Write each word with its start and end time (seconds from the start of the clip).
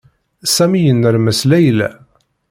Sami 0.53 0.79
yennermes 0.83 1.39
Layla. 1.49 1.89